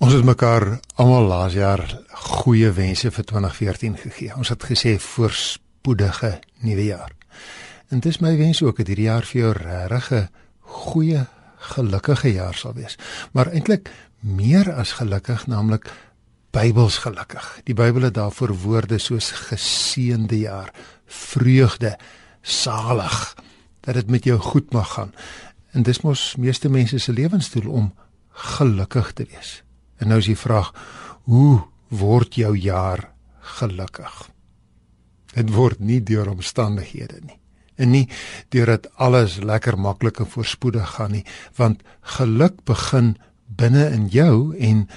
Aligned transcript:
Ons 0.00 0.14
het 0.16 0.24
mekaar 0.24 0.78
almal 0.96 1.26
laas 1.28 1.52
jaar 1.52 1.82
goeie 2.40 2.70
wense 2.72 3.10
vir 3.12 3.24
2014 3.28 3.98
gegee. 4.00 4.30
Ons 4.32 4.48
het 4.48 4.62
gesê 4.64 4.94
voorspoedige 4.96 6.30
nuwe 6.64 6.86
jaar. 6.86 7.12
En 7.92 8.00
dis 8.00 8.16
my 8.24 8.32
wens 8.38 8.62
ook 8.64 8.80
dat 8.80 8.88
hierdie 8.88 9.10
jaar 9.10 9.28
vir 9.28 9.40
jou 9.42 9.52
regtig 9.52 10.10
'n 10.12 10.28
goeie, 10.60 11.26
gelukkige 11.74 12.32
jaar 12.32 12.54
sal 12.54 12.72
wees. 12.72 12.96
Maar 13.32 13.52
eintlik 13.52 13.92
meer 14.20 14.72
as 14.72 14.92
gelukkig, 14.92 15.46
naamlik 15.46 15.92
Bybels 16.50 16.98
gelukkig. 16.98 17.60
Die 17.64 17.74
Bybel 17.74 18.02
het 18.02 18.14
daarvoor 18.14 18.56
woorde 18.56 18.98
soos 18.98 19.30
geseënde 19.30 20.38
jaar, 20.38 20.72
vreugde, 21.06 21.98
salig, 22.42 23.36
dat 23.80 23.94
dit 23.94 24.10
met 24.10 24.24
jou 24.24 24.38
goed 24.38 24.72
mag 24.72 24.92
gaan. 24.92 25.12
En 25.72 25.82
dis 25.82 26.00
mos 26.00 26.36
meeste 26.36 26.68
mense 26.70 26.98
se 26.98 27.12
lewensdoel 27.12 27.70
om 27.70 27.94
gelukkig 28.30 29.12
te 29.12 29.26
wees. 29.30 29.62
En 30.00 30.10
nou 30.10 30.18
is 30.22 30.30
die 30.30 30.38
vraag: 30.38 30.72
hoe 31.28 31.62
word 31.88 32.34
jou 32.34 32.54
jaar 32.56 33.10
gelukkig? 33.58 34.30
Dit 35.34 35.52
word 35.54 35.80
nie 35.80 36.00
deur 36.02 36.30
omstandighede 36.30 37.20
nie. 37.22 37.38
En 37.80 37.92
nie 37.94 38.06
deurdat 38.52 38.90
alles 39.00 39.38
lekker 39.40 39.78
maklik 39.78 40.20
en 40.20 40.28
voorspoedig 40.28 40.96
gaan 40.96 41.14
nie, 41.16 41.24
want 41.56 41.84
geluk 42.16 42.64
begin 42.68 43.14
binne 43.46 43.86
in 43.94 44.08
jou 44.12 44.56
en 44.58 44.88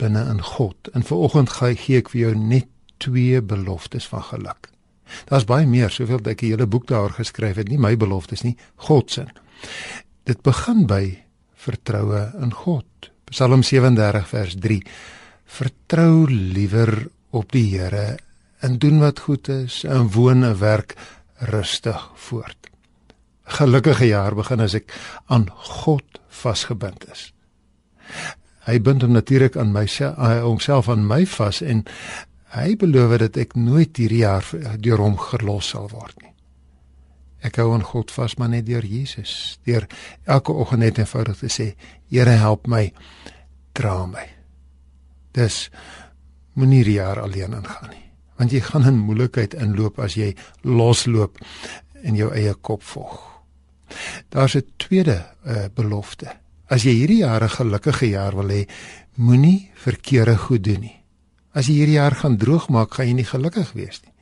binne 0.00 0.22
in 0.30 0.40
God. 0.42 0.88
En 0.94 1.02
vanoggend 1.02 1.50
gaan 1.58 1.76
gee 1.76 2.00
ek 2.00 2.12
vir 2.14 2.20
jou 2.20 2.34
net 2.38 2.70
twee 3.02 3.42
beloftes 3.42 4.06
van 4.08 4.22
geluk. 4.30 4.70
Daar's 5.28 5.44
baie 5.44 5.66
meer, 5.68 5.90
soveel 5.92 6.22
dat 6.22 6.32
ek 6.32 6.42
'n 6.42 6.46
hele 6.46 6.66
boek 6.66 6.86
daaroor 6.86 7.16
geskryf 7.20 7.56
het, 7.56 7.68
nie 7.68 7.78
my 7.78 7.96
beloftes 7.96 8.42
nie, 8.42 8.56
God 8.76 9.10
se. 9.10 9.26
Dit 10.24 10.42
begin 10.42 10.86
by 10.86 11.18
vertroue 11.54 12.32
in 12.40 12.52
God. 12.52 13.10
Psalm 13.30 13.62
37 13.62 14.28
vers 14.28 14.54
3. 14.60 14.82
Vertrou 15.44 16.26
liewer 16.28 17.08
op 17.30 17.52
die 17.52 17.66
Here 17.72 18.16
en 18.64 18.78
doen 18.78 19.00
wat 19.02 19.24
goed 19.26 19.48
is 19.48 19.82
en 19.84 20.10
woon 20.12 20.44
en 20.44 20.58
werk 20.58 20.94
rustig 21.50 22.10
voort. 22.28 22.70
Gelukkige 23.44 24.06
jaar 24.08 24.34
begin 24.34 24.64
as 24.64 24.76
ek 24.76 24.92
aan 25.26 25.48
God 25.52 26.20
vasgebind 26.28 27.04
is. 27.12 27.30
Hy 28.64 28.78
bind 28.80 29.04
hom 29.04 29.12
natuurlik 29.12 29.56
aan 29.60 29.72
myself, 29.72 30.16
homself 30.44 30.88
aan 30.88 31.04
my 31.08 31.24
vas 31.28 31.60
en 31.60 31.84
hy 32.56 32.76
beloof 32.80 33.18
dat 33.24 33.40
ek 33.40 33.56
nooit 33.58 33.96
hierdie 33.96 34.22
jaar 34.24 34.46
deur 34.80 35.02
hom 35.04 35.18
gelos 35.20 35.72
sal 35.74 35.90
word 35.92 36.16
nie. 36.22 36.33
Ek 37.44 37.58
hou 37.60 37.74
aan 37.74 37.84
God 37.84 38.12
vas 38.14 38.36
maar 38.40 38.48
net 38.48 38.66
deur 38.66 38.84
Jesus. 38.84 39.58
Deur 39.68 39.84
elke 40.24 40.52
oggend 40.52 40.80
net 40.80 40.98
eenvoudig 40.98 41.42
te 41.42 41.50
sê, 41.52 41.66
Here 42.08 42.38
help 42.40 42.66
my, 42.70 42.88
dra 43.76 44.06
my. 44.06 44.24
Dis 45.34 45.68
moenie 46.54 46.84
die 46.86 46.98
jaar 47.00 47.20
alleen 47.20 47.56
ingaan 47.58 47.90
nie. 47.90 48.02
Want 48.38 48.54
jy 48.54 48.62
gaan 48.64 48.86
in 48.88 49.02
moeilikheid 49.02 49.54
inloop 49.58 50.00
as 50.02 50.16
jy 50.18 50.32
losloop 50.64 51.38
in 52.02 52.16
jou 52.18 52.30
eie 52.34 52.54
kop 52.54 52.82
volg. 52.82 53.20
Daar's 54.30 54.56
'n 54.56 54.64
tweede 54.76 55.26
uh, 55.46 55.66
belofte. 55.74 56.32
As 56.66 56.82
jy 56.82 56.94
hierdie 56.94 57.22
jaar 57.22 57.44
'n 57.44 57.56
gelukkige 57.58 58.08
jaar 58.08 58.34
wil 58.34 58.48
hê, 58.48 58.66
moenie 59.14 59.70
verkeerde 59.74 60.36
goed 60.36 60.64
doen 60.64 60.80
nie. 60.80 61.04
As 61.52 61.66
jy 61.66 61.74
hierdie 61.74 62.00
jaar 62.00 62.14
gaan 62.14 62.36
droog 62.36 62.68
maak, 62.68 62.94
gaan 62.94 63.06
jy 63.06 63.12
nie 63.12 63.30
gelukkig 63.30 63.72
wees 63.72 64.00
nie. 64.02 64.13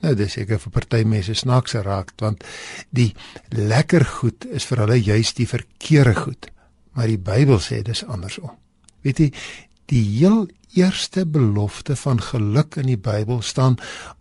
Nou 0.00 0.14
dis 0.14 0.32
seker 0.32 0.58
vir 0.58 0.72
party 0.72 1.02
mense 1.04 1.34
snaakse 1.34 1.82
raak 1.82 2.12
want 2.20 2.44
die 2.90 3.14
lekker 3.50 4.04
goed 4.04 4.46
is 4.50 4.64
vir 4.64 4.84
hulle 4.84 5.00
juis 5.00 5.34
die 5.34 5.48
verkeerde 5.48 6.14
goed. 6.14 6.50
Maar 6.92 7.06
die 7.06 7.18
Bybel 7.18 7.60
sê 7.62 7.82
dis 7.86 8.04
andersom. 8.04 8.50
Weet 9.04 9.20
jy, 9.22 9.28
die 9.90 10.02
heel 10.18 10.48
eerste 10.76 11.26
belofte 11.26 11.96
van 11.96 12.20
geluk 12.22 12.76
in 12.80 12.90
die 12.90 12.98
Bybel 13.00 13.42
staan 13.42 13.78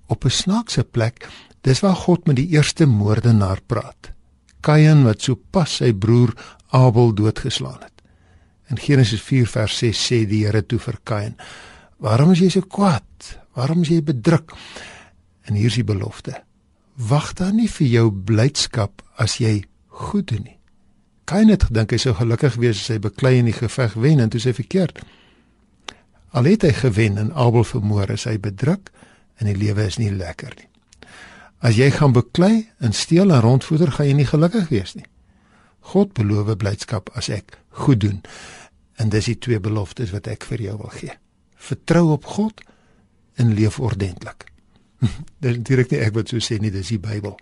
op 0.07 0.25
'n 0.25 0.29
snaakse 0.29 0.83
plek. 0.83 1.27
Dis 1.61 1.79
waar 1.79 1.95
God 1.95 2.27
met 2.27 2.35
die 2.35 2.49
eerste 2.49 2.85
moordenaar 2.85 3.61
praat. 3.65 4.11
Kain 4.61 5.03
wat 5.03 5.21
sopas 5.21 5.75
sy 5.75 5.93
broer 5.93 6.33
Abel 6.69 7.13
doodgeslaan 7.13 7.81
het. 7.81 8.01
In 8.69 8.77
Genesis 8.77 9.21
4 9.21 9.47
vers 9.47 9.77
6 9.77 10.07
sê 10.07 10.25
die 10.27 10.45
Here 10.45 10.65
toe 10.65 10.79
vir 10.79 10.99
Kain: 11.03 11.35
"Waarom 11.97 12.31
is 12.31 12.39
jy 12.39 12.49
so 12.49 12.61
kwaad? 12.61 13.39
Waarom 13.53 13.81
is 13.81 13.89
jy 13.89 14.03
bedruk?" 14.03 14.53
En 15.49 15.57
hier 15.57 15.71
is 15.71 15.79
die 15.79 15.87
belofte. 15.87 16.37
Wag 16.93 17.33
dan 17.33 17.57
nie 17.57 17.69
vir 17.71 17.87
jou 17.87 18.07
blydskap 18.13 19.01
as 19.17 19.39
jy 19.41 19.63
goed 19.87 20.29
doen 20.29 20.45
nie. 20.45 20.57
Kain 21.29 21.49
het 21.49 21.67
gedink 21.69 21.93
hy 21.93 21.99
sou 22.01 22.13
gelukkig 22.17 22.57
wees 22.61 22.81
as 22.83 22.91
hy 22.93 22.99
beklei 23.01 23.39
in 23.39 23.49
die 23.49 23.57
geveg 23.57 23.95
wen 23.97 24.21
en 24.21 24.29
toe 24.33 24.41
sê 24.41 24.53
verkeerd. 24.53 25.01
Al 26.37 26.49
het 26.49 26.65
hy 26.65 26.73
gewen 26.77 27.17
en 27.21 27.31
Abel 27.33 27.65
vermoor, 27.65 28.09
is 28.13 28.27
hy 28.29 28.37
bedruk 28.41 28.91
en 29.41 29.49
die 29.49 29.57
lewe 29.57 29.87
is 29.89 29.97
nie 30.01 30.11
lekker 30.13 30.53
nie. 30.57 30.67
As 31.65 31.77
jy 31.77 31.89
gaan 31.91 32.13
beklei 32.15 32.69
en 32.79 32.93
steel 32.93 33.33
en 33.33 33.41
rondvoeder, 33.43 33.91
gaan 33.91 34.09
jy 34.09 34.17
nie 34.21 34.29
gelukkig 34.29 34.69
wees 34.73 34.95
nie. 34.95 35.07
God 35.93 36.13
beloof 36.17 36.53
blydskap 36.61 37.09
as 37.17 37.29
ek 37.33 37.57
goed 37.85 38.01
doen. 38.05 38.21
En 38.97 39.09
dis 39.09 39.31
die 39.31 39.37
twee 39.37 39.59
beloftes 39.59 40.13
wat 40.13 40.27
ek 40.27 40.45
vir 40.49 40.65
jou 40.69 40.77
wil 40.81 40.93
gee. 40.93 41.15
Vertrou 41.57 42.11
op 42.13 42.25
God 42.37 42.61
en 43.39 43.53
leef 43.57 43.79
ordentlik. 43.79 44.48
dis 45.41 45.57
natuurlik 45.57 45.91
nie 45.91 46.03
ek 46.05 46.15
wat 46.17 46.31
so 46.31 46.43
sê 46.43 46.59
nie, 46.61 46.71
dis 46.73 46.93
die 46.93 47.01
Bybel. 47.01 47.37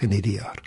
Geniet 0.00 0.24
die 0.26 0.38
jaar. 0.40 0.64